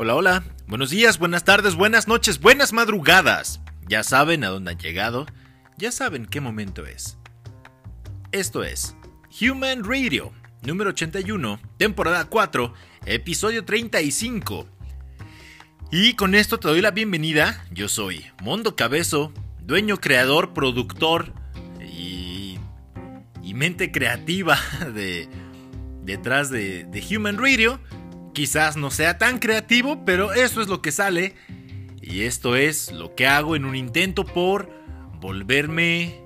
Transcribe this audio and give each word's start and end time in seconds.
Hola, 0.00 0.14
hola. 0.14 0.44
Buenos 0.68 0.90
días, 0.90 1.18
buenas 1.18 1.42
tardes, 1.42 1.74
buenas 1.74 2.06
noches, 2.06 2.38
buenas 2.38 2.72
madrugadas. 2.72 3.60
Ya 3.88 4.04
saben 4.04 4.44
a 4.44 4.48
dónde 4.48 4.70
han 4.70 4.78
llegado, 4.78 5.26
ya 5.76 5.90
saben 5.90 6.26
qué 6.26 6.40
momento 6.40 6.86
es. 6.86 7.18
Esto 8.30 8.62
es 8.62 8.94
Human 9.40 9.82
Radio, 9.82 10.30
número 10.62 10.90
81, 10.90 11.58
temporada 11.78 12.26
4, 12.26 12.72
episodio 13.06 13.64
35. 13.64 14.68
Y 15.90 16.14
con 16.14 16.36
esto 16.36 16.60
te 16.60 16.68
doy 16.68 16.80
la 16.80 16.92
bienvenida. 16.92 17.64
Yo 17.72 17.88
soy 17.88 18.24
Mondo 18.40 18.76
Cabezo, 18.76 19.32
dueño, 19.62 19.96
creador, 19.96 20.54
productor 20.54 21.32
y, 21.80 22.56
y 23.42 23.54
mente 23.54 23.90
creativa 23.90 24.60
de, 24.94 25.28
detrás 26.04 26.50
de, 26.50 26.84
de 26.84 27.16
Human 27.16 27.36
Radio. 27.36 27.80
Quizás 28.38 28.76
no 28.76 28.92
sea 28.92 29.18
tan 29.18 29.40
creativo, 29.40 30.04
pero 30.04 30.32
eso 30.32 30.62
es 30.62 30.68
lo 30.68 30.80
que 30.80 30.92
sale. 30.92 31.34
Y 32.00 32.22
esto 32.22 32.54
es 32.54 32.92
lo 32.92 33.16
que 33.16 33.26
hago 33.26 33.56
en 33.56 33.64
un 33.64 33.74
intento 33.74 34.24
por 34.24 34.70
volverme 35.20 36.20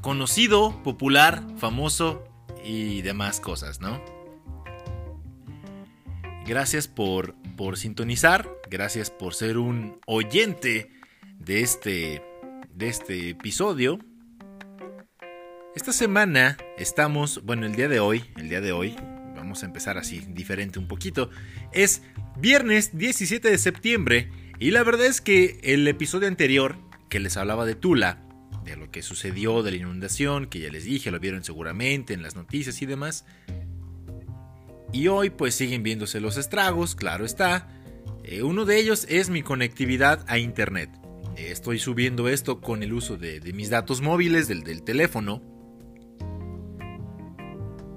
conocido, 0.00 0.82
popular, 0.82 1.44
famoso 1.58 2.24
y 2.64 3.02
demás 3.02 3.38
cosas, 3.38 3.80
¿no? 3.80 4.02
Gracias 6.44 6.88
por, 6.88 7.36
por 7.56 7.78
sintonizar, 7.78 8.50
gracias 8.68 9.12
por 9.12 9.32
ser 9.32 9.56
un 9.56 10.00
oyente 10.06 10.90
de 11.38 11.60
este, 11.60 12.24
de 12.74 12.88
este 12.88 13.28
episodio. 13.30 14.00
Esta 15.76 15.92
semana 15.92 16.56
estamos, 16.76 17.44
bueno, 17.44 17.66
el 17.66 17.76
día 17.76 17.86
de 17.86 18.00
hoy, 18.00 18.24
el 18.36 18.48
día 18.48 18.60
de 18.60 18.72
hoy, 18.72 18.96
vamos 19.42 19.64
a 19.64 19.66
empezar 19.66 19.98
así, 19.98 20.20
diferente 20.28 20.78
un 20.78 20.86
poquito. 20.86 21.28
Es 21.72 22.02
viernes 22.36 22.96
17 22.96 23.50
de 23.50 23.58
septiembre 23.58 24.30
y 24.60 24.70
la 24.70 24.84
verdad 24.84 25.06
es 25.06 25.20
que 25.20 25.58
el 25.64 25.86
episodio 25.88 26.28
anterior, 26.28 26.76
que 27.08 27.18
les 27.18 27.36
hablaba 27.36 27.66
de 27.66 27.74
Tula, 27.74 28.22
de 28.64 28.76
lo 28.76 28.92
que 28.92 29.02
sucedió, 29.02 29.64
de 29.64 29.72
la 29.72 29.78
inundación, 29.78 30.46
que 30.46 30.60
ya 30.60 30.70
les 30.70 30.84
dije, 30.84 31.10
lo 31.10 31.18
vieron 31.18 31.42
seguramente 31.42 32.14
en 32.14 32.22
las 32.22 32.36
noticias 32.36 32.80
y 32.82 32.86
demás. 32.86 33.24
Y 34.92 35.08
hoy 35.08 35.30
pues 35.30 35.56
siguen 35.56 35.82
viéndose 35.82 36.20
los 36.20 36.36
estragos, 36.36 36.94
claro 36.94 37.24
está. 37.24 37.68
Eh, 38.22 38.44
uno 38.44 38.64
de 38.64 38.78
ellos 38.78 39.06
es 39.08 39.28
mi 39.28 39.42
conectividad 39.42 40.24
a 40.28 40.38
Internet. 40.38 40.90
Eh, 41.36 41.48
estoy 41.50 41.80
subiendo 41.80 42.28
esto 42.28 42.60
con 42.60 42.84
el 42.84 42.92
uso 42.92 43.16
de, 43.16 43.40
mis 43.52 43.70
datos 43.70 44.02
móviles, 44.02 44.46
del, 44.46 44.62
del 44.62 44.84
teléfono. 44.84 45.42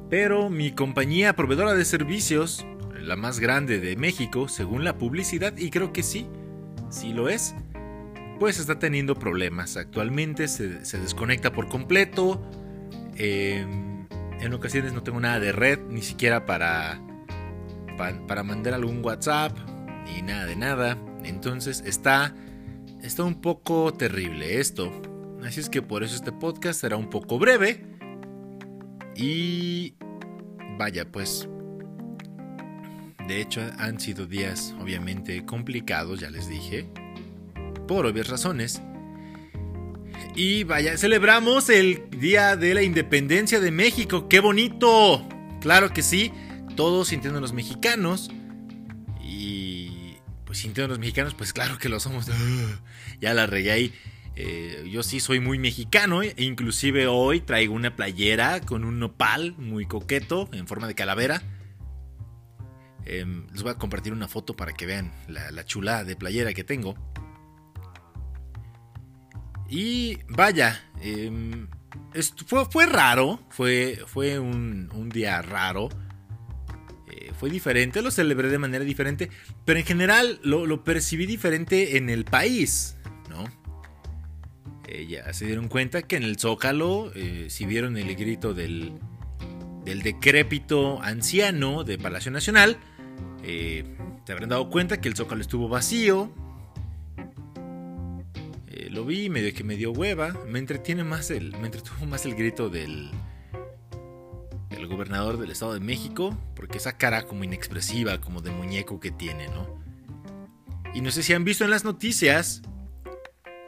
Pero 0.09 0.49
mi 0.49 0.71
compañía 0.71 1.35
proveedora 1.35 1.73
de 1.73 1.85
servicios, 1.85 2.65
la 2.99 3.15
más 3.15 3.39
grande 3.39 3.79
de 3.79 3.95
México, 3.95 4.47
según 4.47 4.83
la 4.83 4.97
publicidad, 4.97 5.57
y 5.57 5.69
creo 5.69 5.93
que 5.93 6.03
sí, 6.03 6.27
sí 6.89 7.13
lo 7.13 7.29
es, 7.29 7.55
pues 8.39 8.59
está 8.59 8.77
teniendo 8.77 9.15
problemas. 9.15 9.77
Actualmente 9.77 10.47
se, 10.47 10.79
desconecta 10.99 11.51
por 11.51 11.67
completo. 11.67 12.41
Em, 13.15 14.05
en 14.39 14.53
ocasiones 14.53 14.93
no 14.93 15.03
tengo 15.03 15.19
nada 15.19 15.39
de 15.39 15.51
red, 15.51 15.79
ni 15.89 16.01
siquiera 16.01 16.45
para, 16.45 17.01
para, 18.27 18.43
mandar 18.43 18.73
algún 18.73 19.03
WhatsApp, 19.03 19.57
ni 20.05 20.21
nada 20.21 20.45
de 20.45 20.55
nada. 20.55 20.97
Entonces 21.23 21.81
está, 21.85 22.35
está 23.01 23.23
un 23.23 23.41
poco 23.41 23.93
terrible 23.93 24.59
esto. 24.59 24.91
Así 25.43 25.59
es 25.59 25.69
que 25.69 25.81
por 25.81 26.03
eso 26.03 26.15
este 26.15 26.31
podcast 26.31 26.81
será 26.81 26.97
un 26.97 27.09
poco 27.09 27.39
breve. 27.39 27.94
Y 29.15 29.95
vaya, 30.77 31.05
pues... 31.11 31.47
De 33.27 33.41
hecho, 33.41 33.61
han 33.79 33.99
sido 33.99 34.27
días 34.27 34.75
obviamente 34.79 35.45
complicados, 35.45 36.19
ya 36.19 36.29
les 36.29 36.47
dije, 36.47 36.87
por 37.87 38.05
obvias 38.05 38.27
razones. 38.27 38.83
Y 40.35 40.63
vaya, 40.63 40.97
celebramos 40.97 41.69
el 41.69 42.09
Día 42.11 42.55
de 42.55 42.73
la 42.73 42.83
Independencia 42.83 43.59
de 43.59 43.71
México, 43.71 44.27
qué 44.29 44.41
bonito. 44.41 45.27
Claro 45.61 45.91
que 45.91 46.03
sí, 46.03 46.31
todos 46.75 47.07
sintiéndonos 47.07 47.53
mexicanos. 47.53 48.29
Y 49.23 50.17
pues 50.45 50.59
sintiéndonos 50.59 50.99
mexicanos, 50.99 51.33
pues 51.33 51.53
claro 51.53 51.77
que 51.77 51.89
lo 51.89 51.99
somos. 51.99 52.27
ya 53.21 53.33
la 53.33 53.47
regué 53.47 53.71
ahí. 53.71 53.93
Eh, 54.35 54.89
yo 54.91 55.01
sí 55.01 55.19
soy 55.19 55.39
muy 55.39 55.57
mexicano, 55.59 56.21
e 56.21 56.33
inclusive 56.37 57.07
hoy 57.07 57.39
traigo 57.39 57.73
una 57.73 57.95
playera 57.95 58.59
con 58.59 58.83
un 58.83 58.99
nopal 58.99 59.55
muy 59.57 59.85
coqueto 59.85 60.49
en 60.51 60.67
forma 60.67 60.87
de 60.87 60.95
calavera. 60.95 61.41
Em, 63.05 63.47
les 63.53 63.63
voy 63.63 63.71
a 63.71 63.75
compartir 63.75 64.11
una 64.11 64.27
foto 64.27 64.55
para 64.55 64.73
que 64.73 64.85
vean 64.85 65.13
la, 65.27 65.63
chulada 65.65 66.03
de 66.03 66.15
playera 66.15 66.53
que 66.53 66.63
tengo. 66.63 66.95
Y 69.69 70.17
vaya, 70.27 70.83
em, 71.01 71.67
fue, 72.45 72.65
fue, 72.65 72.85
raro, 72.87 73.39
fue, 73.49 74.01
fue 74.05 74.37
un, 74.39 75.09
día 75.09 75.41
raro. 75.41 75.87
Eh, 77.09 77.31
fue 77.39 77.49
diferente, 77.49 78.01
lo 78.01 78.11
celebré 78.11 78.49
de 78.49 78.57
manera 78.57 78.83
diferente, 78.83 79.29
pero 79.63 79.79
en 79.79 79.85
general 79.85 80.39
lo, 80.43 80.65
lo 80.65 80.83
percibí 80.83 81.25
diferente 81.25 81.95
en 81.97 82.09
el 82.09 82.25
país, 82.25 82.97
¿no? 83.29 83.45
Eh, 84.87 85.07
ya 85.07 85.31
se 85.33 85.45
dieron 85.45 85.67
cuenta 85.67 86.03
que 86.03 86.15
en 86.15 86.23
el 86.23 86.37
Zócalo, 86.37 87.11
eh, 87.15 87.47
si 87.49 87.65
vieron 87.65 87.97
el 87.97 88.15
grito 88.15 88.53
del, 88.53 88.93
del 89.83 90.03
decrépito 90.03 91.01
anciano 91.01 91.83
de 91.83 91.97
Palacio 91.97 92.31
Nacional, 92.31 92.77
eh, 93.43 93.83
te 94.25 94.31
habrán 94.31 94.49
dado 94.49 94.69
cuenta 94.69 95.01
que 95.01 95.09
el 95.09 95.15
Zócalo 95.15 95.41
estuvo 95.41 95.67
vacío. 95.67 96.31
lo 98.89 99.03
vi, 99.03 99.29
medio 99.29 99.53
que 99.53 99.65
me 99.65 99.75
dio 99.75 99.91
hueva. 99.91 100.33
Me 100.47 100.59
entretiene 100.59 101.03
más 101.03 101.29
el. 101.29 101.51
Me 101.57 101.65
entretuvo 101.65 102.05
más 102.05 102.25
el 102.25 102.35
grito 102.35 102.69
del. 102.69 103.11
del 104.69 104.87
gobernador 104.87 105.37
del 105.37 105.51
Estado 105.51 105.73
de 105.73 105.81
México. 105.81 106.37
Porque 106.55 106.77
esa 106.77 106.97
cara 106.97 107.23
como 107.23 107.43
inexpresiva, 107.43 108.21
como 108.21 108.39
de 108.39 108.51
muñeco 108.51 109.01
que 109.01 109.11
tiene, 109.11 109.47
¿no? 109.49 109.83
Y 110.93 111.01
no 111.01 111.11
sé 111.11 111.23
si 111.23 111.33
han 111.33 111.43
visto 111.43 111.65
en 111.65 111.71
las 111.71 111.83
noticias 111.83 112.61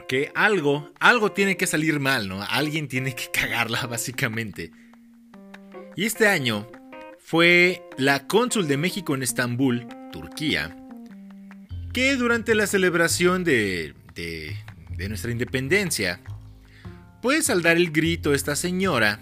que 0.07 0.31
algo, 0.35 0.91
algo 0.99 1.31
tiene 1.31 1.57
que 1.57 1.67
salir 1.67 1.99
mal, 1.99 2.27
¿no? 2.27 2.41
Alguien 2.43 2.87
tiene 2.87 3.13
que 3.15 3.29
cagarla, 3.33 3.85
básicamente. 3.87 4.71
Y 5.95 6.05
este 6.05 6.27
año 6.27 6.67
fue 7.19 7.83
la 7.97 8.27
cónsul 8.27 8.67
de 8.67 8.77
México 8.77 9.15
en 9.15 9.23
Estambul, 9.23 9.87
Turquía, 10.11 10.75
que 11.93 12.15
durante 12.15 12.55
la 12.55 12.67
celebración 12.67 13.43
de, 13.43 13.95
de, 14.13 14.55
de 14.95 15.09
nuestra 15.09 15.31
independencia, 15.31 16.21
pues 17.21 17.49
al 17.49 17.61
dar 17.61 17.77
el 17.77 17.91
grito 17.91 18.33
esta 18.33 18.55
señora, 18.55 19.19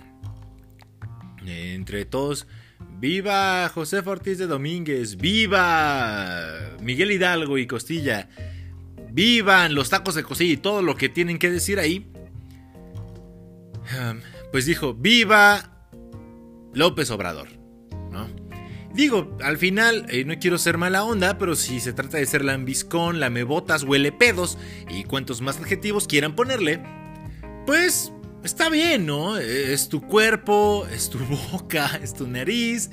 entre 1.46 2.06
todos, 2.06 2.48
¡Viva 2.98 3.68
José 3.70 4.00
Ortiz 4.00 4.38
de 4.38 4.48
Domínguez! 4.48 5.18
¡Viva 5.18 6.76
Miguel 6.82 7.12
Hidalgo 7.12 7.58
y 7.58 7.68
Costilla! 7.68 8.30
Vivan 9.16 9.74
los 9.76 9.90
tacos 9.90 10.14
de 10.14 10.24
cocina 10.24 10.52
y 10.52 10.58
todo 10.58 10.82
lo 10.82 10.98
que 10.98 11.08
tienen 11.08 11.40
que 11.40 11.50
decir 11.50 11.80
ahí, 11.80 12.12
pues 14.52 14.66
dijo, 14.66 14.94
viva 14.94 15.88
López 16.74 17.10
Obrador, 17.12 17.48
¿no? 18.12 18.28
Digo, 18.94 19.38
al 19.42 19.58
final, 19.58 20.06
eh, 20.10 20.26
no 20.26 20.38
quiero 20.38 20.58
ser 20.58 20.78
mala 20.78 21.04
onda, 21.04 21.38
pero 21.38 21.56
si 21.56 21.80
se 21.80 21.94
trata 21.94 22.18
de 22.18 22.26
ser 22.26 22.44
lambiscón, 22.44 23.20
lamebotas, 23.20 23.84
huele 23.84 24.12
pedos 24.12 24.58
y 24.90 25.06
cuantos 25.06 25.42
más 25.42 25.58
adjetivos 25.58 26.08
quieran 26.08 26.36
ponerle, 26.36 26.82
pues 27.66 28.12
está 28.44 28.70
bien, 28.70 29.06
¿no? 29.06 29.38
Es 29.38 29.88
tu 29.88 30.02
cuerpo, 30.02 30.88
es 30.94 31.10
tu 31.10 31.20
boca, 31.52 32.00
es 32.04 32.14
tu 32.14 32.28
nariz, 32.28 32.90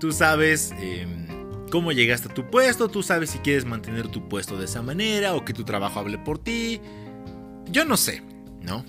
tú 0.00 0.10
sabes... 0.10 0.72
Em, 0.80 1.25
cómo 1.70 1.92
llegaste 1.92 2.28
a 2.28 2.34
tu 2.34 2.50
puesto, 2.50 2.88
tú 2.88 3.02
sabes 3.02 3.30
si 3.30 3.38
quieres 3.38 3.64
mantener 3.64 4.08
tu 4.08 4.28
puesto 4.28 4.56
de 4.56 4.66
esa 4.66 4.82
manera 4.82 5.34
o 5.34 5.44
que 5.44 5.52
tu 5.52 5.64
trabajo 5.64 6.00
hable 6.00 6.18
por 6.18 6.38
ti. 6.38 6.80
Yo 7.70 7.84
no 7.84 7.96
sé, 7.96 8.22
¿no? 8.62 8.84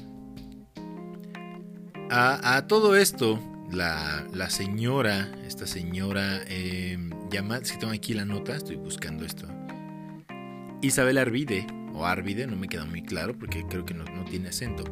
A, 2.10 2.66
todo 2.68 2.96
esto, 2.96 3.40
la, 3.70 4.50
señora, 4.50 5.30
esta 5.46 5.68
señora, 5.68 6.42
eh, 6.48 6.98
llama, 7.30 7.60
si 7.64 7.78
tengo 7.78 7.92
aquí 7.92 8.14
la 8.14 8.24
nota, 8.24 8.56
estoy 8.56 8.78
buscando 8.78 9.26
esto. 9.26 9.48
Isabel 10.82 11.18
Arvide, 11.18 11.68
o 11.94 12.06
Arvide, 12.06 12.48
no 12.48 12.56
me 12.56 12.70
queda 12.70 12.86
muy 12.86 13.02
claro 13.02 13.38
porque 13.38 13.66
creo 13.68 13.86
que 13.86 13.94
no, 13.94 14.06
tiene 14.26 14.50
acento. 14.50 14.84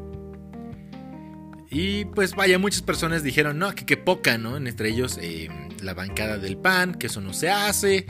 Y 1.69 2.05
pues 2.05 2.35
vaya, 2.35 2.59
muchas 2.59 2.81
personas 2.81 3.23
dijeron, 3.23 3.57
no, 3.57 3.73
que 3.73 3.85
qué 3.85 3.97
poca, 3.97 4.37
¿no? 4.37 4.57
Entre 4.57 4.89
ellos, 4.89 5.17
eh, 5.21 5.49
la 5.81 5.93
bancada 5.93 6.37
del 6.37 6.57
PAN, 6.57 6.95
que 6.95 7.07
eso 7.07 7.21
no 7.21 7.33
se 7.33 7.49
hace. 7.49 8.05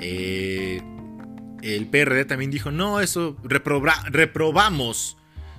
Eh, 0.00 0.82
el 1.62 1.86
PRD 1.86 2.24
también 2.24 2.50
dijo, 2.50 2.70
no, 2.70 3.00
eso 3.00 3.36
reprobamos 3.42 5.16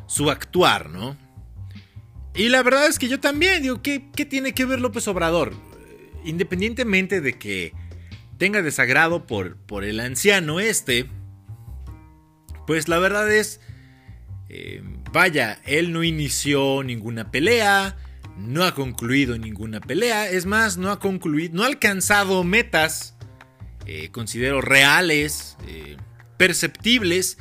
su 0.08 0.32
actuar, 0.32 0.90
¿no? 0.90 1.18
Y 2.34 2.50
la 2.50 2.62
verdad 2.62 2.88
es 2.88 3.00
que 3.00 3.08
yo 3.08 3.20
también 3.20 3.64
digo, 3.64 3.82
¿qué, 3.82 4.00
tiene 4.00 4.54
que 4.54 4.66
ver 4.66 4.80
López 4.80 5.08
Obrador? 5.08 5.54
Independientemente 6.24 7.20
de 7.20 7.34
que 7.34 7.74
tenga 8.38 8.62
desagrado 8.62 9.26
por, 9.26 9.58
por 9.58 9.84
el 9.84 10.00
anciano 10.00 10.60
este, 10.60 11.10
pues 12.68 12.88
la 12.88 13.00
verdad 13.00 13.32
es, 13.32 13.60
eh, 14.50 14.84
vaya, 15.18 15.60
él 15.66 15.92
no 15.92 16.04
inició 16.04 16.84
ninguna 16.84 17.32
pelea, 17.32 17.98
no 18.38 18.64
ha 18.64 18.76
concluido 18.76 19.36
ninguna 19.36 19.82
pelea, 19.82 20.30
es 20.30 20.46
más, 20.46 20.78
no 20.78 20.92
ha 20.92 21.00
concluido, 21.00 21.56
no 21.56 21.64
ha 21.64 21.66
alcanzado 21.66 22.44
metas, 22.44 23.16
eh, 23.88 24.10
considero 24.12 24.62
reales, 24.62 25.58
eh, 25.68 25.98
perceptibles, 26.38 27.40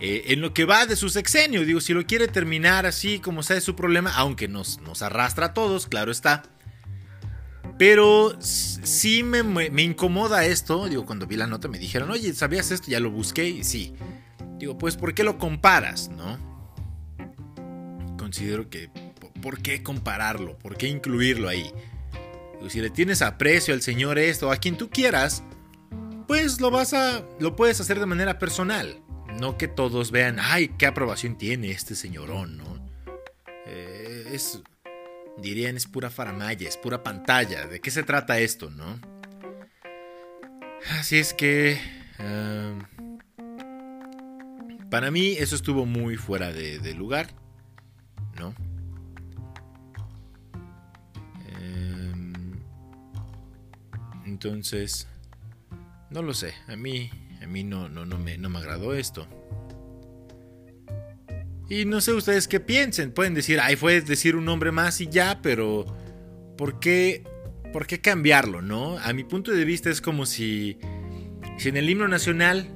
en 0.00 0.40
lo 0.40 0.54
que 0.54 0.64
va 0.64 0.86
de 0.86 0.94
su 0.94 1.08
sexenio. 1.08 1.64
Digo, 1.64 1.80
si 1.80 1.92
lo 1.92 2.06
quiere 2.06 2.28
terminar 2.28 2.86
así 2.86 3.18
como 3.18 3.42
sea 3.42 3.60
su 3.60 3.74
problema, 3.74 4.12
aunque 4.14 4.46
nos, 4.46 4.80
nos 4.82 5.02
arrastra 5.02 5.46
a 5.46 5.54
todos, 5.54 5.88
claro 5.88 6.12
está. 6.12 6.44
Pero 7.78 8.36
sí 8.40 9.24
me, 9.24 9.42
me, 9.42 9.82
incomoda 9.82 10.46
esto. 10.46 10.88
Digo, 10.88 11.04
cuando 11.04 11.26
vi 11.26 11.34
la 11.34 11.48
nota 11.48 11.66
me 11.66 11.80
dijeron, 11.80 12.10
oye, 12.10 12.32
¿sabías 12.32 12.70
esto? 12.70 12.92
Ya 12.92 13.00
lo 13.00 13.10
busqué 13.10 13.48
y 13.48 13.64
sí. 13.64 13.92
Digo, 14.58 14.78
pues, 14.78 14.96
¿por 14.96 15.14
qué 15.14 15.24
lo 15.24 15.36
comparas? 15.36 16.08
¿No? 16.08 16.57
Considero 18.28 18.68
que, 18.68 18.90
¿por 19.40 19.62
qué 19.62 19.82
compararlo? 19.82 20.58
¿Por 20.58 20.76
qué 20.76 20.86
incluirlo 20.86 21.48
ahí? 21.48 21.72
Si 22.68 22.78
le 22.78 22.90
tienes 22.90 23.22
aprecio 23.22 23.72
al 23.72 23.80
señor 23.80 24.18
esto, 24.18 24.50
a 24.50 24.58
quien 24.58 24.76
tú 24.76 24.90
quieras, 24.90 25.42
pues 26.26 26.60
lo 26.60 26.70
vas 26.70 26.92
a, 26.92 27.24
lo 27.40 27.56
puedes 27.56 27.80
hacer 27.80 27.98
de 27.98 28.04
manera 28.04 28.38
personal. 28.38 29.00
No 29.40 29.56
que 29.56 29.66
todos 29.66 30.10
vean, 30.10 30.36
ay, 30.38 30.68
qué 30.76 30.84
aprobación 30.84 31.38
tiene 31.38 31.70
este 31.70 31.94
señorón, 31.94 32.58
¿no? 32.58 32.86
Eh, 33.66 34.28
es, 34.34 34.60
dirían 35.38 35.78
es 35.78 35.86
pura 35.86 36.10
faramaya, 36.10 36.68
es 36.68 36.76
pura 36.76 37.02
pantalla. 37.02 37.66
¿De 37.66 37.80
qué 37.80 37.90
se 37.90 38.02
trata 38.02 38.40
esto, 38.40 38.68
no? 38.68 39.00
Así 40.98 41.16
es 41.16 41.32
que... 41.32 41.80
Ah, 42.18 42.74
para 44.90 45.10
mí 45.10 45.36
eso 45.38 45.54
estuvo 45.54 45.84
muy 45.84 46.16
fuera 46.16 46.52
de, 46.52 46.94
lugar, 46.94 47.28
entonces, 54.48 55.06
no 56.10 56.22
lo 56.22 56.34
sé, 56.34 56.54
a 56.66 56.76
mí, 56.76 57.10
a 57.42 57.46
mí 57.46 57.64
no, 57.64 57.88
no, 57.88 58.04
no, 58.04 58.18
me, 58.18 58.38
no 58.38 58.48
me 58.48 58.58
agradó 58.58 58.94
esto. 58.94 59.26
Y 61.70 61.84
no 61.84 62.00
sé 62.00 62.12
ustedes 62.12 62.48
qué 62.48 62.60
piensen. 62.60 63.12
Pueden 63.12 63.34
decir, 63.34 63.60
ay, 63.60 63.76
fue 63.76 64.00
decir 64.00 64.36
un 64.36 64.46
nombre 64.46 64.72
más 64.72 65.00
y 65.00 65.08
ya, 65.08 65.40
pero 65.42 65.84
¿por 66.56 66.80
qué, 66.80 67.24
¿por 67.72 67.86
qué 67.86 68.00
cambiarlo, 68.00 68.62
no? 68.62 68.98
A 68.98 69.12
mi 69.12 69.24
punto 69.24 69.52
de 69.52 69.64
vista 69.64 69.90
es 69.90 70.00
como 70.00 70.24
si, 70.24 70.78
si 71.58 71.68
en 71.68 71.76
el 71.76 71.90
himno 71.90 72.08
nacional 72.08 72.68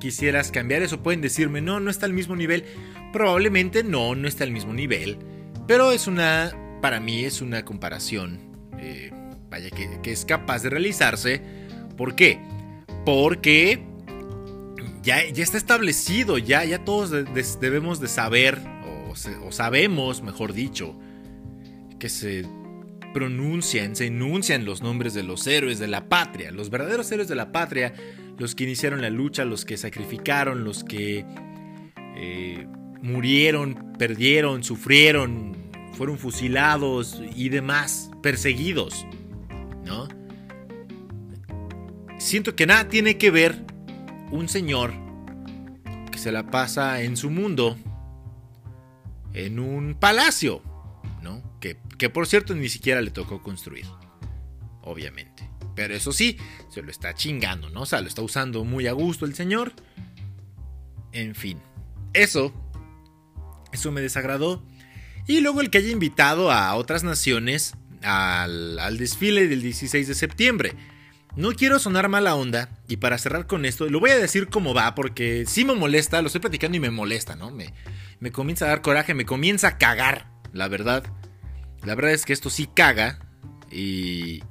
quisieras 0.00 0.50
cambiar 0.50 0.82
eso. 0.82 1.02
Pueden 1.02 1.20
decirme, 1.20 1.60
no, 1.60 1.78
no 1.78 1.90
está 1.90 2.06
al 2.06 2.12
mismo 2.12 2.34
nivel. 2.34 2.64
Probablemente 3.12 3.84
no, 3.84 4.16
no 4.16 4.26
está 4.26 4.42
al 4.42 4.50
mismo 4.50 4.72
nivel. 4.72 5.18
Pero 5.68 5.92
es 5.92 6.08
una, 6.08 6.52
para 6.82 6.98
mí 6.98 7.24
es 7.24 7.40
una 7.40 7.64
comparación, 7.64 8.40
eh, 8.78 9.10
que, 10.02 10.12
es 10.12 10.24
capaz 10.24 10.62
de 10.62 10.70
realizarse. 10.70 11.40
¿Por 11.96 12.14
qué? 12.14 12.40
Porque 13.04 13.82
ya, 15.02 15.20
está 15.20 15.56
establecido, 15.56 16.38
ya, 16.38 16.64
ya 16.64 16.84
todos 16.84 17.10
debemos 17.60 18.00
de 18.00 18.08
saber, 18.08 18.60
o, 19.08 19.52
sabemos, 19.52 20.22
mejor 20.22 20.52
dicho, 20.52 20.98
que 21.98 22.08
se 22.08 22.44
pronuncian, 23.14 23.96
se 23.96 24.06
enuncian 24.06 24.64
los 24.64 24.82
nombres 24.82 25.14
de 25.14 25.22
los 25.22 25.46
héroes 25.46 25.78
de 25.78 25.86
la 25.86 26.08
patria, 26.08 26.50
los 26.50 26.70
verdaderos 26.70 27.10
héroes 27.12 27.28
de 27.28 27.34
la 27.34 27.52
patria, 27.52 27.94
los 28.36 28.54
que 28.54 28.64
iniciaron 28.64 29.00
la 29.00 29.10
lucha, 29.10 29.44
los 29.44 29.64
que 29.64 29.76
sacrificaron, 29.76 30.64
los 30.64 30.84
que 30.84 31.24
eh, 32.16 32.66
murieron, 33.00 33.92
perdieron, 33.98 34.64
sufrieron, 34.64 35.56
fueron 35.92 36.18
fusilados 36.18 37.22
y 37.34 37.48
demás, 37.48 38.10
perseguidos, 38.22 39.06
Siento 42.18 42.56
que 42.56 42.66
nada 42.66 42.88
tiene 42.88 43.18
que 43.18 43.30
ver 43.30 43.64
un 44.30 44.48
señor 44.48 44.92
que 46.10 46.18
se 46.18 46.32
la 46.32 46.50
pasa 46.50 47.02
en 47.02 47.16
su 47.16 47.30
mundo, 47.30 47.76
en 49.32 49.58
un 49.58 49.94
palacio, 49.94 50.62
¿no? 51.22 51.42
Que, 51.60 51.78
que 51.98 52.10
por 52.10 52.26
cierto 52.26 52.54
ni 52.54 52.68
siquiera 52.68 53.00
le 53.00 53.10
tocó 53.10 53.42
construir, 53.42 53.86
obviamente. 54.82 55.48
Pero 55.76 55.94
eso 55.94 56.10
sí, 56.10 56.38
se 56.70 56.82
lo 56.82 56.90
está 56.90 57.14
chingando, 57.14 57.68
¿no? 57.70 57.82
O 57.82 57.86
sea, 57.86 58.00
lo 58.00 58.08
está 58.08 58.22
usando 58.22 58.64
muy 58.64 58.86
a 58.86 58.92
gusto 58.92 59.26
el 59.26 59.34
señor. 59.34 59.72
En 61.12 61.34
fin, 61.34 61.60
eso, 62.14 62.52
eso 63.72 63.92
me 63.92 64.00
desagradó. 64.00 64.64
Y 65.28 65.40
luego 65.40 65.60
el 65.60 65.70
que 65.70 65.78
haya 65.78 65.90
invitado 65.90 66.50
a 66.50 66.74
otras 66.76 67.04
naciones 67.04 67.74
al, 68.02 68.78
al 68.78 68.98
desfile 68.98 69.48
del 69.48 69.62
16 69.62 70.08
de 70.08 70.14
septiembre. 70.14 70.72
No 71.36 71.52
quiero 71.52 71.78
sonar 71.78 72.08
mala 72.08 72.34
onda, 72.34 72.70
y 72.88 72.96
para 72.96 73.18
cerrar 73.18 73.46
con 73.46 73.66
esto, 73.66 73.88
lo 73.90 74.00
voy 74.00 74.10
a 74.10 74.18
decir 74.18 74.48
como 74.48 74.72
va, 74.72 74.94
porque 74.94 75.44
sí 75.46 75.66
me 75.66 75.74
molesta, 75.74 76.22
lo 76.22 76.28
estoy 76.28 76.40
platicando 76.40 76.78
y 76.78 76.80
me 76.80 76.90
molesta, 76.90 77.36
¿no? 77.36 77.50
Me, 77.50 77.74
me 78.20 78.32
comienza 78.32 78.64
a 78.64 78.68
dar 78.68 78.80
coraje, 78.80 79.12
me 79.12 79.26
comienza 79.26 79.68
a 79.68 79.78
cagar, 79.78 80.30
la 80.54 80.68
verdad. 80.68 81.04
La 81.84 81.94
verdad 81.94 82.12
es 82.12 82.24
que 82.24 82.32
esto 82.32 82.48
sí 82.50 82.68
caga, 82.72 83.18
y... 83.70 84.42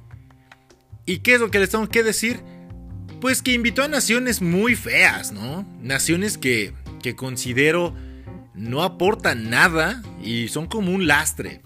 ¿Y 1.08 1.18
qué 1.18 1.34
es 1.34 1.40
lo 1.40 1.52
que 1.52 1.60
les 1.60 1.70
tengo 1.70 1.88
que 1.88 2.02
decir? 2.02 2.40
Pues 3.20 3.40
que 3.40 3.52
invitó 3.52 3.84
a 3.84 3.88
naciones 3.88 4.42
muy 4.42 4.74
feas, 4.74 5.30
¿no? 5.30 5.64
Naciones 5.80 6.36
que, 6.36 6.74
que 7.00 7.14
considero 7.14 7.94
no 8.54 8.82
aportan 8.82 9.48
nada 9.50 10.02
y 10.22 10.48
son 10.48 10.66
como 10.66 10.90
un 10.90 11.06
lastre. 11.06 11.62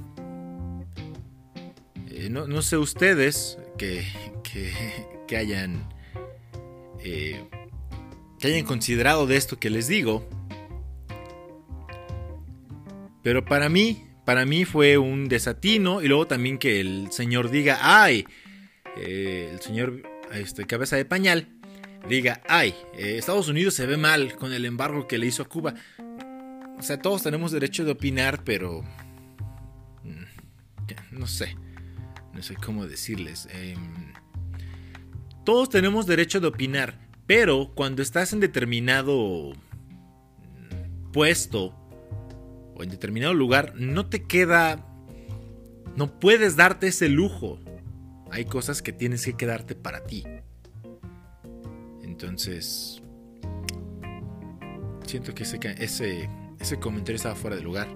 Eh, 2.20 2.28
no, 2.28 2.46
no, 2.46 2.61
sé 2.61 2.76
ustedes 2.76 3.56
que, 3.78 4.05
que, 5.26 5.37
hayan 5.38 5.88
eh, 7.02 7.43
que 8.38 8.49
hayan 8.49 8.67
considerado 8.67 9.26
de 9.26 9.38
esto 9.38 9.58
que 9.58 9.70
les 9.70 9.88
digo. 9.88 10.28
Pero 13.22 13.46
para 13.46 13.70
mí, 13.70 14.05
para 14.26 14.44
mí 14.44 14.67
fue 14.67 14.99
un 14.99 15.28
desatino 15.28 16.02
y 16.02 16.09
luego 16.09 16.26
también 16.26 16.59
que 16.59 16.80
el 16.80 17.11
señor 17.11 17.50
diga, 17.50 17.78
ay, 17.80 18.26
eh, 18.99 19.49
el 19.52 19.61
señor 19.62 20.02
este, 20.35 20.66
cabeza 20.66 20.97
de 20.97 21.06
pañal 21.06 21.49
diga, 22.06 22.42
ay, 22.49 22.75
Estados 22.99 23.49
Unidos 23.49 23.73
se 23.73 23.87
ve 23.87 23.97
mal 23.97 24.35
con 24.37 24.52
el 24.52 24.66
embargo 24.66 25.09
que 25.09 25.16
le 25.16 25.26
hizo 25.26 25.44
a 25.44 25.49
Cuba. 25.49 25.75
O 26.78 26.83
sea, 26.83 27.00
todos 27.00 27.23
tenemos 27.23 27.50
derecho 27.50 27.87
de 27.87 27.92
opinar, 27.92 28.44
pero... 28.44 28.83
Mm, 30.02 30.25
no 31.12 31.26
sé, 31.26 31.56
no 32.40 32.44
sé 32.44 32.54
cómo 32.54 32.87
decirles. 32.87 33.47
Em, 33.52 34.14
todos 35.44 35.68
tenemos 35.68 36.06
derecho 36.06 36.40
de 36.40 36.47
opinar, 36.47 36.99
pero 37.26 37.70
cuando 37.75 38.00
estás 38.00 38.32
en 38.32 38.40
determinado 38.40 39.52
puesto 41.12 41.75
o 42.75 42.82
en 42.82 42.88
determinado 42.88 43.35
lugar, 43.35 43.75
no 43.76 44.06
te 44.06 44.23
queda... 44.23 44.87
No 45.97 46.18
puedes 46.18 46.56
darte 46.56 46.87
ese 46.87 47.11
lujo. 47.11 47.59
Hay 48.30 48.47
cosas 48.47 48.80
que 48.80 48.94
tienes 48.94 49.23
que 49.23 49.35
quedarte 49.35 49.75
para 49.75 50.06
ti. 50.06 50.25
Entonces... 52.02 53.02
Siento 55.04 55.35
que 55.35 55.42
ese, 55.42 55.59
ese, 55.78 56.30
ese 56.59 56.80
comentario 56.80 57.16
estaba 57.16 57.35
fuera 57.35 57.56
de 57.56 57.62
lugar. 57.62 57.88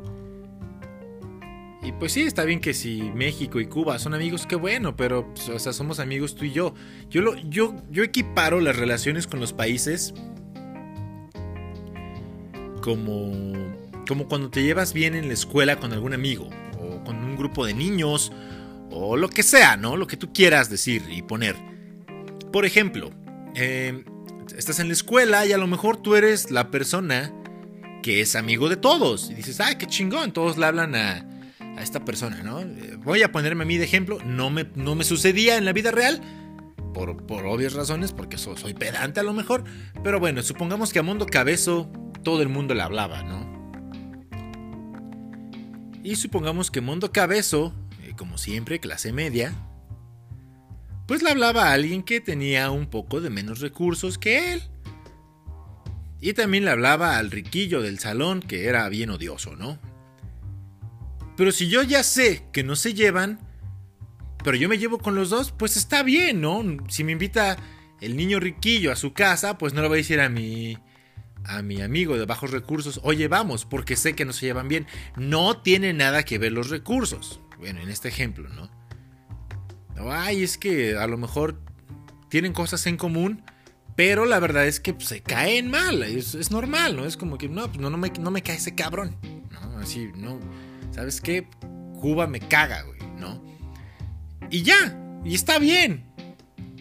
Y 1.84 1.92
pues 1.92 2.12
sí, 2.12 2.22
está 2.22 2.44
bien 2.44 2.60
que 2.60 2.72
si 2.72 3.02
México 3.14 3.60
y 3.60 3.66
Cuba 3.66 3.98
son 3.98 4.14
amigos, 4.14 4.46
qué 4.46 4.56
bueno, 4.56 4.96
pero 4.96 5.34
pues, 5.34 5.50
o 5.50 5.58
sea, 5.58 5.74
somos 5.74 6.00
amigos 6.00 6.34
tú 6.34 6.46
y 6.46 6.52
yo. 6.52 6.74
Yo, 7.10 7.20
lo, 7.20 7.36
yo, 7.36 7.76
yo 7.90 8.02
equiparo 8.02 8.58
las 8.60 8.76
relaciones 8.76 9.26
con 9.26 9.38
los 9.38 9.52
países 9.52 10.14
como, 12.80 13.32
como 14.08 14.28
cuando 14.28 14.48
te 14.48 14.62
llevas 14.62 14.94
bien 14.94 15.14
en 15.14 15.28
la 15.28 15.34
escuela 15.34 15.76
con 15.76 15.92
algún 15.92 16.14
amigo, 16.14 16.48
o 16.78 17.04
con 17.04 17.22
un 17.22 17.36
grupo 17.36 17.66
de 17.66 17.74
niños, 17.74 18.32
o 18.90 19.18
lo 19.18 19.28
que 19.28 19.42
sea, 19.42 19.76
¿no? 19.76 19.98
Lo 19.98 20.06
que 20.06 20.16
tú 20.16 20.32
quieras 20.32 20.70
decir 20.70 21.02
y 21.10 21.20
poner. 21.20 21.54
Por 22.50 22.64
ejemplo, 22.64 23.10
em, 23.54 24.04
estás 24.56 24.80
en 24.80 24.86
la 24.86 24.94
escuela 24.94 25.44
y 25.44 25.52
a 25.52 25.58
lo 25.58 25.66
mejor 25.66 25.98
tú 25.98 26.14
eres 26.14 26.50
la 26.50 26.70
persona 26.70 27.30
que 28.02 28.22
es 28.22 28.36
amigo 28.36 28.70
de 28.70 28.76
todos. 28.76 29.30
Y 29.30 29.34
dices, 29.34 29.60
ah, 29.60 29.76
qué 29.76 29.86
chingón, 29.86 30.32
todos 30.32 30.56
le 30.56 30.64
hablan 30.64 30.94
a 30.94 31.33
a 31.76 31.82
esta 31.82 32.04
persona, 32.04 32.42
¿no? 32.42 32.60
Voy 32.98 33.22
a 33.22 33.32
ponerme 33.32 33.64
a 33.64 33.66
mí 33.66 33.76
de 33.78 33.84
ejemplo, 33.84 34.18
no 34.24 34.50
me, 34.50 34.66
no 34.74 34.94
me 34.94 35.04
sucedía 35.04 35.56
en 35.56 35.64
la 35.64 35.72
vida 35.72 35.90
real, 35.90 36.20
por, 36.92 37.26
por 37.26 37.44
obvias 37.46 37.74
razones, 37.74 38.12
porque 38.12 38.38
soy 38.38 38.74
pedante 38.74 39.20
a 39.20 39.24
lo 39.24 39.32
mejor, 39.32 39.64
pero 40.02 40.20
bueno, 40.20 40.42
supongamos 40.42 40.92
que 40.92 41.00
a 41.00 41.02
Mundo 41.02 41.26
Cabezo 41.26 41.90
todo 42.22 42.42
el 42.42 42.48
mundo 42.48 42.74
le 42.74 42.82
hablaba, 42.82 43.22
¿no? 43.22 43.54
Y 46.02 46.16
supongamos 46.16 46.70
que 46.70 46.82
Mundo 46.82 47.12
Cabezo, 47.12 47.74
eh, 48.02 48.12
como 48.16 48.36
siempre, 48.36 48.78
clase 48.78 49.10
media, 49.12 49.54
pues 51.06 51.22
le 51.22 51.30
hablaba 51.30 51.68
a 51.68 51.72
alguien 51.72 52.02
que 52.02 52.20
tenía 52.20 52.70
un 52.70 52.86
poco 52.86 53.20
de 53.20 53.30
menos 53.30 53.60
recursos 53.60 54.18
que 54.18 54.52
él. 54.52 54.62
Y 56.20 56.32
también 56.32 56.64
le 56.64 56.70
hablaba 56.70 57.18
al 57.18 57.30
riquillo 57.30 57.82
del 57.82 57.98
salón, 57.98 58.40
que 58.40 58.66
era 58.66 58.88
bien 58.88 59.10
odioso, 59.10 59.56
¿no? 59.56 59.78
Pero 61.36 61.52
si 61.52 61.68
yo 61.68 61.82
ya 61.82 62.02
sé 62.02 62.46
que 62.52 62.62
no 62.62 62.76
se 62.76 62.94
llevan, 62.94 63.40
pero 64.42 64.56
yo 64.56 64.68
me 64.68 64.78
llevo 64.78 64.98
con 64.98 65.14
los 65.14 65.30
dos, 65.30 65.52
pues 65.52 65.76
está 65.76 66.02
bien, 66.02 66.40
¿no? 66.40 66.62
Si 66.88 67.04
me 67.04 67.12
invita 67.12 67.56
el 68.00 68.16
niño 68.16 68.40
riquillo 68.40 68.92
a 68.92 68.96
su 68.96 69.12
casa, 69.12 69.58
pues 69.58 69.72
no 69.72 69.82
le 69.82 69.88
voy 69.88 69.98
a 69.98 70.02
decir 70.02 70.20
a 70.20 70.28
mi 70.28 70.78
a 71.46 71.62
mi 71.62 71.80
amigo 71.82 72.16
de 72.16 72.24
bajos 72.24 72.50
recursos, 72.50 73.00
oye, 73.02 73.28
vamos, 73.28 73.64
porque 73.64 73.96
sé 73.96 74.14
que 74.14 74.24
no 74.24 74.32
se 74.32 74.46
llevan 74.46 74.68
bien. 74.68 74.86
No 75.16 75.58
tiene 75.60 75.92
nada 75.92 76.22
que 76.22 76.38
ver 76.38 76.52
los 76.52 76.70
recursos. 76.70 77.40
Bueno, 77.58 77.80
en 77.80 77.90
este 77.90 78.08
ejemplo, 78.08 78.48
¿no? 78.48 78.70
Ay, 80.10 80.42
es 80.42 80.58
que 80.58 80.96
a 80.96 81.06
lo 81.06 81.16
mejor 81.16 81.60
tienen 82.28 82.52
cosas 82.52 82.86
en 82.86 82.96
común, 82.96 83.42
pero 83.96 84.24
la 84.24 84.40
verdad 84.40 84.66
es 84.66 84.80
que 84.80 84.94
pues, 84.94 85.08
se 85.08 85.20
caen 85.20 85.70
mal. 85.70 86.02
Es, 86.02 86.50
normal, 86.50 86.96
¿no? 86.96 87.04
Es 87.04 87.16
como 87.16 87.38
que, 87.38 87.48
no, 87.48 87.68
pues 87.68 87.78
no, 87.78 87.90
me, 87.90 88.10
no 88.10 88.30
me 88.30 88.42
cae 88.42 88.56
ese 88.56 88.74
cabrón. 88.74 89.16
¿no? 89.52 89.78
Así, 89.78 90.10
no. 90.16 90.40
¿Sabes 90.94 91.20
qué? 91.20 91.48
Cuba 92.00 92.28
me 92.28 92.38
caga, 92.38 92.82
güey, 92.82 93.00
¿no? 93.18 93.42
Y 94.48 94.62
ya, 94.62 94.96
y 95.24 95.34
está 95.34 95.58
bien. 95.58 96.06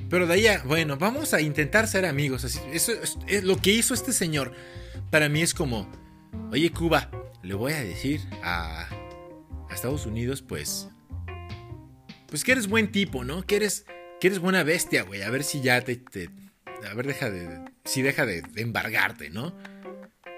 Pero 0.08 0.28
de 0.28 0.36
ahí 0.36 0.48
a, 0.48 0.62
bueno, 0.64 0.98
vamos 0.98 1.34
a 1.34 1.42
intentar 1.42 1.88
ser 1.88 2.06
amigos. 2.06 2.44
Así, 2.46 2.60
eso 2.72 2.92
es, 3.28 3.44
lo 3.44 3.58
que 3.58 3.72
hizo 3.72 3.96
este 3.96 4.14
señor. 4.14 4.54
Para 5.10 5.30
mí 5.30 5.42
es 5.42 5.56
como, 5.56 5.90
oye 6.52 6.72
Cuba, 6.72 7.10
le 7.42 7.56
voy 7.56 7.74
a 7.74 7.84
decir 7.84 8.22
a, 8.44 8.88
Estados 9.72 10.06
Unidos, 10.06 10.44
pues, 10.44 10.88
pues 12.28 12.44
que 12.44 12.52
eres 12.52 12.68
buen 12.68 12.92
tipo, 12.92 13.24
¿no? 13.24 13.44
Que 13.44 13.56
eres, 13.56 13.88
que 14.22 14.28
eres 14.28 14.38
buena 14.38 14.62
bestia, 14.62 15.02
güey. 15.02 15.24
A 15.24 15.32
ver 15.32 15.44
si 15.44 15.62
ya 15.62 15.82
te, 15.82 16.04
a 16.88 16.94
ver, 16.94 17.08
deja 17.08 17.32
de, 17.32 17.66
si 17.84 18.04
deja 18.04 18.28
de, 18.28 18.44
de 18.44 18.62
embargarte, 18.62 19.32
¿no? 19.32 19.58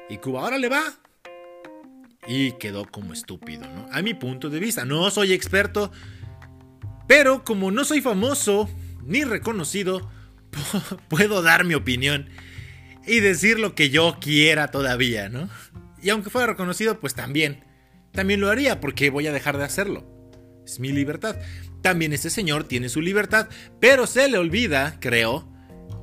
Y 0.09 0.19
Cuba, 0.19 0.43
ahora 0.43 0.57
le 0.57 0.69
va. 0.69 0.81
Y 2.27 2.53
quedó 2.53 2.85
como 2.85 3.13
estúpido, 3.13 3.65
¿no? 3.67 3.87
A 3.91 4.01
mi 4.01 4.13
punto 4.13 4.49
de 4.49 4.59
vista. 4.59 4.85
No 4.85 5.09
soy 5.11 5.33
experto. 5.33 5.91
Pero 7.07 7.43
como 7.43 7.71
no 7.71 7.85
soy 7.85 8.01
famoso 8.01 8.69
ni 9.03 9.23
reconocido, 9.23 10.09
puedo 11.07 11.41
dar 11.41 11.63
mi 11.63 11.75
opinión 11.75 12.29
y 13.05 13.19
decir 13.19 13.59
lo 13.59 13.75
que 13.75 13.89
yo 13.89 14.17
quiera 14.19 14.69
todavía, 14.69 15.29
¿no? 15.29 15.49
Y 16.01 16.09
aunque 16.09 16.29
fuera 16.29 16.47
reconocido, 16.47 16.99
pues 16.99 17.13
también. 17.13 17.63
También 18.11 18.39
lo 18.39 18.49
haría 18.49 18.79
porque 18.79 19.09
voy 19.09 19.27
a 19.27 19.33
dejar 19.33 19.57
de 19.57 19.65
hacerlo. 19.65 20.05
Es 20.65 20.79
mi 20.79 20.91
libertad. 20.91 21.35
También 21.81 22.13
ese 22.13 22.29
señor 22.29 22.63
tiene 22.63 22.89
su 22.89 23.01
libertad, 23.01 23.47
pero 23.79 24.07
se 24.07 24.27
le 24.27 24.39
olvida, 24.39 24.97
creo, 24.99 25.47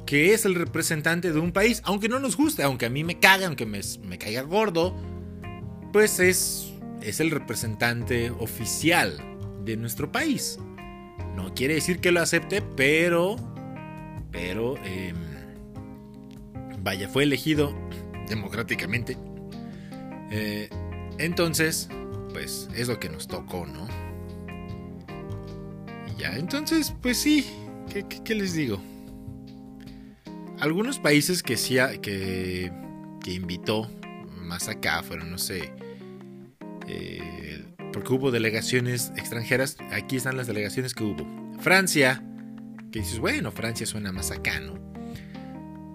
que 0.06 0.34
es 0.34 0.44
el 0.44 0.54
representante 0.54 1.32
de 1.32 1.40
un 1.40 1.52
país, 1.52 1.82
aunque 1.84 2.08
no 2.08 2.20
nos 2.20 2.36
guste, 2.36 2.62
aunque 2.62 2.86
a 2.86 2.90
mí 2.90 3.02
me 3.02 3.18
caga, 3.18 3.46
aunque 3.46 3.66
me, 3.66 3.80
me 4.02 4.18
caiga 4.18 4.42
gordo, 4.42 4.96
pues 5.92 6.18
es, 6.18 6.72
es 7.02 7.20
el 7.20 7.30
representante 7.30 8.30
oficial 8.30 9.18
de 9.64 9.76
nuestro 9.76 10.10
país. 10.10 10.58
No 11.36 11.54
quiere 11.54 11.74
decir 11.74 12.00
que 12.00 12.12
lo 12.12 12.20
acepte, 12.20 12.62
pero. 12.62 13.36
Pero. 14.30 14.76
Em, 14.84 15.16
vaya, 16.82 17.08
fue 17.08 17.24
elegido 17.24 17.72
democráticamente. 18.28 19.16
Eh, 20.30 20.68
entonces, 21.18 21.88
pues 22.32 22.68
es 22.74 22.88
lo 22.88 22.98
que 22.98 23.08
nos 23.08 23.28
tocó, 23.28 23.66
¿no? 23.66 23.86
Ya, 26.18 26.36
entonces, 26.36 26.94
pues 27.02 27.18
sí. 27.18 27.46
¿Qué, 28.24 28.34
les 28.34 28.54
digo? 28.54 28.80
Algunos 30.60 30.98
países 30.98 31.42
que 31.42 31.58
sí 31.58 31.76
que, 32.00 32.72
que 33.22 33.32
invitó 33.32 33.90
más 34.42 34.68
acá 34.68 35.02
fueron, 35.02 35.30
no 35.30 35.38
sé. 35.38 35.72
Eh, 36.94 37.64
porque 37.92 38.12
hubo 38.12 38.30
delegaciones 38.30 39.12
extranjeras. 39.16 39.78
Aquí 39.92 40.16
están 40.16 40.36
las 40.36 40.46
delegaciones 40.46 40.94
que 40.94 41.04
hubo. 41.04 41.26
Francia, 41.58 42.22
que 42.90 43.00
dices, 43.00 43.18
bueno, 43.18 43.50
Francia 43.50 43.86
suena 43.86 44.12
más 44.12 44.30
acá, 44.30 44.60
¿no? 44.60 44.74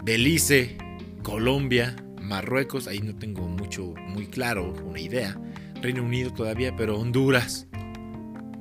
Belice, 0.04 0.77
Colombia, 1.22 1.96
Marruecos, 2.20 2.88
ahí 2.88 3.00
no 3.00 3.16
tengo 3.16 3.48
mucho, 3.48 3.94
muy 4.08 4.27
claro, 4.27 4.74
una 4.86 5.00
idea. 5.00 5.39
Reino 5.82 6.04
Unido 6.04 6.34
todavía, 6.34 6.75
pero 6.75 6.98
Honduras, 6.98 7.68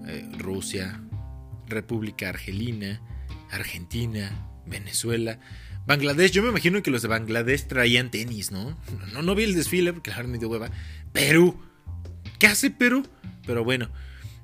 eh, 0.06 0.28
Rusia, 0.38 1.00
República 1.68 2.28
Argelina, 2.28 3.00
Argentina, 3.50 4.30
Venezuela, 4.66 5.38
Bangladesh. 5.86 6.32
Yo 6.32 6.42
me 6.42 6.50
imagino 6.50 6.82
que 6.82 6.90
los 6.90 7.02
de 7.02 7.08
Bangladesh 7.08 7.66
traían 7.66 8.10
tenis, 8.10 8.50
¿no? 8.50 8.76
No, 9.12 9.22
no 9.22 9.34
vi 9.34 9.44
el 9.44 9.54
desfile 9.54 9.92
porque 9.92 10.10
la 10.10 10.22
me 10.24 10.38
dio 10.38 10.48
hueva. 10.48 10.70
Perú. 11.12 11.65
¿Qué 12.38 12.46
hace 12.46 12.70
Perú? 12.70 13.06
Pero 13.46 13.64
bueno, 13.64 13.90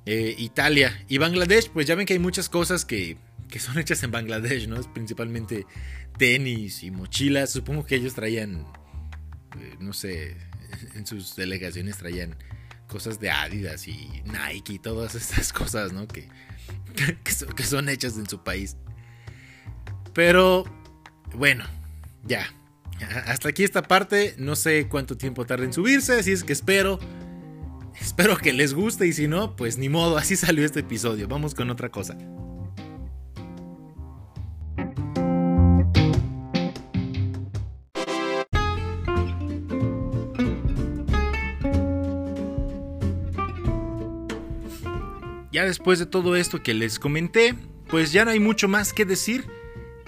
eh, 0.06 0.34
Italia 0.38 1.04
y 1.08 1.18
Bangladesh, 1.18 1.70
pues 1.70 1.86
ya 1.86 1.94
ven 1.94 2.06
que 2.06 2.14
hay 2.14 2.18
muchas 2.18 2.48
cosas 2.48 2.84
que, 2.84 3.16
que 3.48 3.58
son 3.58 3.78
hechas 3.78 4.02
en 4.02 4.10
Bangladesh, 4.10 4.68
¿no? 4.68 4.76
Es 4.76 4.86
principalmente 4.88 5.66
tenis 6.18 6.82
y 6.82 6.90
mochilas. 6.90 7.50
Supongo 7.50 7.84
que 7.84 7.96
ellos 7.96 8.14
traían, 8.14 8.66
eh, 9.60 9.76
no 9.78 9.92
sé, 9.92 10.36
en 10.94 11.06
sus 11.06 11.36
delegaciones 11.36 11.98
traían 11.98 12.36
cosas 12.88 13.20
de 13.20 13.30
Adidas 13.30 13.88
y 13.88 14.22
Nike 14.24 14.74
y 14.74 14.78
todas 14.78 15.14
estas 15.14 15.52
cosas, 15.52 15.92
¿no? 15.92 16.06
Que, 16.08 16.28
que, 17.56 17.62
son, 17.64 17.88
hechas 17.88 18.16
en 18.16 18.28
su 18.28 18.42
país. 18.42 18.76
Pero, 20.14 20.64
bueno, 21.34 21.64
ya. 22.24 22.52
Hasta 23.26 23.48
aquí 23.48 23.64
esta 23.64 23.82
parte. 23.82 24.34
No 24.38 24.56
sé 24.56 24.86
cuánto 24.88 25.16
tiempo 25.16 25.44
tarda 25.46 25.64
en 25.64 25.72
subirse, 25.72 26.20
así 26.20 26.32
es 26.32 26.44
que 26.44 26.52
espero 26.52 27.00
Espero 28.02 28.36
que 28.36 28.52
les 28.52 28.74
guste 28.74 29.06
y 29.06 29.12
si 29.12 29.28
no, 29.28 29.54
pues 29.54 29.78
ni 29.78 29.88
modo, 29.88 30.18
así 30.18 30.34
salió 30.34 30.64
este 30.66 30.80
episodio. 30.80 31.28
Vamos 31.28 31.54
con 31.54 31.70
otra 31.70 31.88
cosa. 31.88 32.18
Ya 45.52 45.64
después 45.64 46.00
de 46.00 46.06
todo 46.06 46.34
esto 46.34 46.60
que 46.60 46.74
les 46.74 46.98
comenté, 46.98 47.54
pues 47.88 48.10
ya 48.10 48.24
no 48.24 48.32
hay 48.32 48.40
mucho 48.40 48.66
más 48.66 48.92
que 48.92 49.04
decir. 49.04 49.46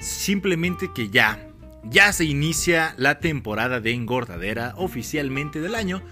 Simplemente 0.00 0.90
que 0.92 1.10
ya, 1.10 1.48
ya 1.84 2.12
se 2.12 2.24
inicia 2.24 2.94
la 2.98 3.20
temporada 3.20 3.80
de 3.80 3.92
engordadera 3.92 4.74
oficialmente 4.76 5.60
del 5.60 5.76
año 5.76 6.02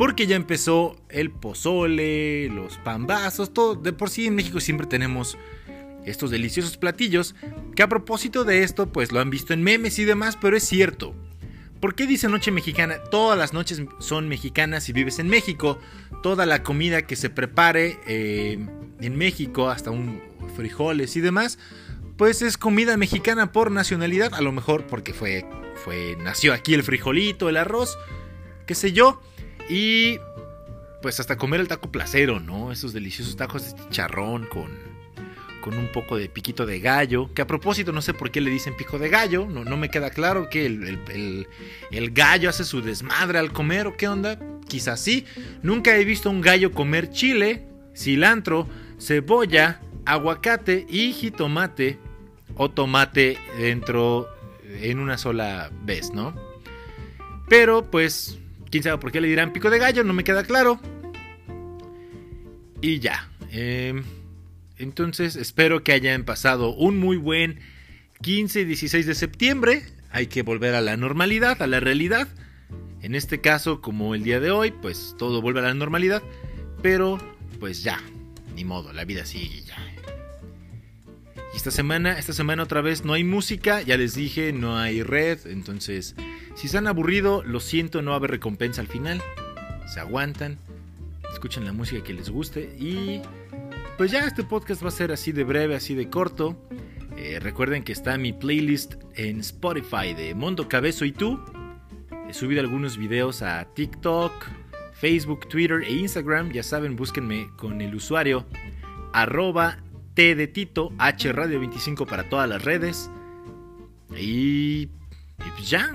porque 0.00 0.26
ya 0.26 0.34
empezó 0.34 0.96
el 1.10 1.30
pozole, 1.30 2.48
los 2.48 2.78
pambazos, 2.78 3.52
todo. 3.52 3.74
De 3.74 3.92
por 3.92 4.08
sí 4.08 4.26
en 4.26 4.34
México 4.34 4.58
siempre 4.58 4.86
tenemos 4.86 5.36
estos 6.06 6.30
deliciosos 6.30 6.78
platillos. 6.78 7.34
Que 7.76 7.82
a 7.82 7.88
propósito 7.90 8.44
de 8.44 8.62
esto, 8.62 8.90
pues 8.90 9.12
lo 9.12 9.20
han 9.20 9.28
visto 9.28 9.52
en 9.52 9.62
memes 9.62 9.98
y 9.98 10.06
demás, 10.06 10.38
pero 10.40 10.56
es 10.56 10.66
cierto. 10.66 11.14
¿Por 11.80 11.94
qué 11.94 12.06
dice 12.06 12.30
noche 12.30 12.50
mexicana? 12.50 12.96
Todas 13.10 13.36
las 13.38 13.52
noches 13.52 13.82
son 13.98 14.26
mexicanas 14.26 14.84
si 14.84 14.94
vives 14.94 15.18
en 15.18 15.28
México. 15.28 15.78
Toda 16.22 16.46
la 16.46 16.62
comida 16.62 17.02
que 17.02 17.14
se 17.14 17.28
prepare 17.28 17.98
eh, 18.06 18.58
en 19.02 19.16
México, 19.18 19.68
hasta 19.68 19.90
un 19.90 20.22
frijoles 20.56 21.14
y 21.16 21.20
demás, 21.20 21.58
pues 22.16 22.40
es 22.40 22.56
comida 22.56 22.96
mexicana 22.96 23.52
por 23.52 23.70
nacionalidad. 23.70 24.32
A 24.32 24.40
lo 24.40 24.50
mejor 24.52 24.86
porque 24.86 25.12
fue, 25.12 25.44
fue 25.84 26.16
nació 26.22 26.54
aquí 26.54 26.72
el 26.72 26.84
frijolito, 26.84 27.50
el 27.50 27.58
arroz, 27.58 27.98
qué 28.64 28.74
sé 28.74 28.92
yo. 28.92 29.20
Y 29.70 30.18
pues 31.00 31.20
hasta 31.20 31.36
comer 31.36 31.60
el 31.60 31.68
taco 31.68 31.90
placero, 31.92 32.40
¿no? 32.40 32.72
Esos 32.72 32.92
deliciosos 32.92 33.36
tacos 33.36 33.64
de 33.64 33.82
chicharrón 33.84 34.46
con, 34.46 34.68
con 35.62 35.78
un 35.78 35.86
poco 35.86 36.16
de 36.16 36.28
piquito 36.28 36.66
de 36.66 36.80
gallo. 36.80 37.32
Que 37.32 37.42
a 37.42 37.46
propósito, 37.46 37.92
no 37.92 38.02
sé 38.02 38.12
por 38.12 38.32
qué 38.32 38.40
le 38.40 38.50
dicen 38.50 38.76
pico 38.76 38.98
de 38.98 39.08
gallo. 39.08 39.46
No, 39.46 39.64
no 39.64 39.76
me 39.76 39.88
queda 39.88 40.10
claro 40.10 40.50
que 40.50 40.66
el, 40.66 41.46
el, 41.90 42.10
gallo 42.10 42.50
hace 42.50 42.64
su 42.64 42.82
desmadre 42.82 43.38
al 43.38 43.52
comer 43.52 43.86
o 43.86 43.96
qué 43.96 44.08
onda. 44.08 44.38
Quizás 44.68 45.00
sí. 45.00 45.24
Nunca 45.62 45.96
he 45.96 46.04
visto 46.04 46.30
un 46.30 46.40
gallo 46.40 46.72
comer 46.72 47.10
chile, 47.10 47.66
cilantro, 47.96 48.68
cebolla, 48.98 49.80
aguacate 50.04 50.84
y 50.88 51.12
jitomate 51.12 51.98
o 52.56 52.70
tomate 52.70 53.38
dentro 53.56 54.28
en 54.64 54.98
una 54.98 55.16
sola 55.16 55.70
vez, 55.84 56.12
¿no? 56.12 56.34
Pero 57.48 57.88
pues 57.90 58.40
Quién 58.70 58.82
sabe 58.84 58.98
por 58.98 59.10
qué 59.10 59.20
le 59.20 59.28
dirán 59.28 59.52
pico 59.52 59.70
de 59.70 59.78
gallo, 59.78 60.04
no 60.04 60.12
me 60.12 60.24
queda 60.24 60.44
claro. 60.44 60.80
Y 62.80 63.00
ya. 63.00 63.28
Em, 63.50 64.04
entonces 64.78 65.36
espero 65.36 65.82
que 65.82 65.92
hayan 65.92 66.24
pasado 66.24 66.74
un 66.74 66.98
muy 66.98 67.16
buen 67.16 67.58
15 68.22 68.60
y 68.60 68.64
16 68.64 69.06
de 69.06 69.14
septiembre. 69.14 69.82
Hay 70.10 70.26
que 70.26 70.42
volver 70.42 70.74
a 70.74 70.80
la 70.80 70.96
normalidad, 70.96 71.60
a 71.62 71.66
la 71.66 71.80
realidad. 71.80 72.28
En 73.02 73.14
este 73.14 73.40
caso, 73.40 73.80
como 73.80 74.14
el 74.14 74.22
día 74.22 74.40
de 74.40 74.50
hoy, 74.50 74.70
pues 74.70 75.14
todo 75.18 75.42
vuelve 75.42 75.60
a 75.60 75.64
la 75.64 75.74
normalidad. 75.74 76.22
Pero, 76.82 77.18
pues 77.58 77.82
ya, 77.82 78.00
ni 78.54 78.64
modo, 78.64 78.92
la 78.92 79.04
vida 79.04 79.24
sigue 79.24 79.62
ya. 79.62 79.76
Y 81.52 81.56
esta 81.56 81.70
semana, 81.70 82.18
esta 82.18 82.32
semana 82.32 82.62
otra 82.62 82.80
vez 82.80 83.04
no 83.04 83.14
hay 83.14 83.24
música, 83.24 83.82
ya 83.82 83.96
les 83.96 84.14
dije, 84.14 84.52
no 84.52 84.78
hay 84.78 85.02
red, 85.02 85.38
entonces 85.46 86.14
si 86.60 86.68
se 86.68 86.76
han 86.76 86.86
aburrido, 86.86 87.42
lo 87.42 87.58
siento, 87.58 88.02
no 88.02 88.10
va 88.10 88.16
a 88.16 88.18
haber 88.18 88.32
recompensa 88.32 88.82
al 88.82 88.86
final. 88.86 89.22
Se 89.86 89.98
aguantan, 89.98 90.58
escuchen 91.32 91.64
la 91.64 91.72
música 91.72 92.04
que 92.04 92.12
les 92.12 92.28
guste 92.28 92.76
y 92.78 93.22
pues 93.96 94.10
ya 94.10 94.26
este 94.26 94.44
podcast 94.44 94.84
va 94.84 94.88
a 94.88 94.90
ser 94.90 95.10
así 95.10 95.32
de 95.32 95.42
breve, 95.44 95.74
así 95.74 95.94
de 95.94 96.10
corto. 96.10 96.62
Eh, 97.16 97.38
recuerden 97.40 97.82
que 97.82 97.92
está 97.92 98.18
mi 98.18 98.34
playlist 98.34 98.96
en 99.14 99.40
Spotify 99.40 100.12
de 100.14 100.34
Mondo 100.34 100.68
Cabezo 100.68 101.06
y 101.06 101.12
tú. 101.12 101.40
He 102.28 102.34
subido 102.34 102.60
algunos 102.60 102.98
videos 102.98 103.40
a 103.40 103.64
TikTok, 103.64 104.30
Facebook, 104.92 105.48
Twitter 105.48 105.82
e 105.82 105.92
Instagram. 105.92 106.52
Ya 106.52 106.62
saben, 106.62 106.94
búsquenme 106.94 107.48
con 107.56 107.80
el 107.80 107.94
usuario 107.94 108.44
arroba 109.14 109.78
T 110.12 110.34
de 110.34 110.46
Tito, 110.46 110.92
H 110.98 111.32
Radio 111.32 111.58
25 111.58 112.04
para 112.04 112.28
todas 112.28 112.46
las 112.46 112.62
redes. 112.62 113.10
Y, 114.14 114.82
y 115.38 115.50
pues 115.56 115.70
ya, 115.70 115.90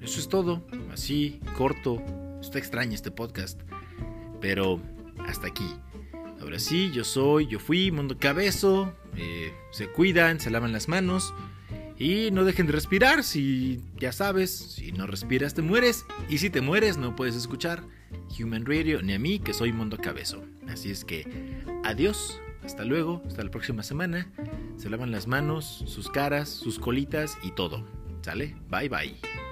eso 0.00 0.20
es 0.20 0.28
todo. 0.28 0.66
Así, 0.92 1.40
corto. 1.56 2.02
Está 2.40 2.58
extraño 2.58 2.94
este 2.94 3.10
podcast. 3.10 3.60
Pero 4.40 4.80
hasta 5.26 5.48
aquí. 5.48 5.68
Ahora 6.40 6.58
sí, 6.58 6.90
yo 6.92 7.04
soy, 7.04 7.46
yo 7.46 7.58
fui, 7.58 7.90
Mundo 7.90 8.16
Cabezo. 8.18 8.94
Eh, 9.16 9.52
se 9.72 9.88
cuidan, 9.88 10.40
se 10.40 10.50
lavan 10.50 10.72
las 10.72 10.88
manos. 10.88 11.34
Y 11.98 12.30
no 12.30 12.44
dejen 12.44 12.66
de 12.66 12.72
respirar. 12.72 13.24
Si 13.24 13.80
ya 13.98 14.12
sabes, 14.12 14.50
si 14.50 14.92
no 14.92 15.06
respiras, 15.06 15.54
te 15.54 15.62
mueres. 15.62 16.06
Y 16.28 16.38
si 16.38 16.48
te 16.48 16.60
mueres, 16.60 16.96
no 16.96 17.16
puedes 17.16 17.34
escuchar 17.34 17.82
Human 18.38 18.64
Radio 18.64 19.02
ni 19.02 19.14
a 19.14 19.18
mí, 19.18 19.40
que 19.40 19.52
soy 19.52 19.72
Mundo 19.72 19.96
Cabezo. 19.96 20.44
Así 20.68 20.90
es 20.90 21.04
que, 21.04 21.26
adiós. 21.84 22.40
Hasta 22.64 22.84
luego, 22.84 23.22
hasta 23.26 23.42
la 23.42 23.50
próxima 23.50 23.82
semana. 23.82 24.30
Se 24.76 24.90
lavan 24.90 25.10
las 25.10 25.26
manos, 25.26 25.84
sus 25.86 26.10
caras, 26.10 26.50
sus 26.50 26.78
colitas 26.78 27.38
y 27.42 27.52
todo. 27.52 27.84
¿Sale? 28.20 28.56
Bye 28.68 28.88
bye. 28.88 29.47